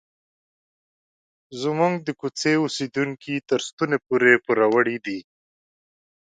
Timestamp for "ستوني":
3.67-3.97